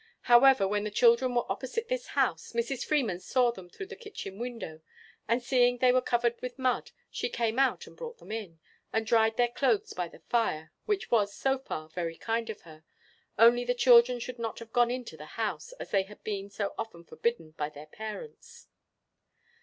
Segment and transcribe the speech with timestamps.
[0.21, 2.83] However, when the children were opposite this house, Mrs.
[2.83, 4.81] Freeman saw them through the kitchen window;
[5.27, 8.59] and seeing they were covered with mud, she came out and brought them in,
[8.91, 12.83] and dried their clothes by the fire; which was, so far, very kind of her,
[13.37, 16.73] only the children should not have gone into the house, as they had been so
[16.79, 18.69] often forbidden by their parents.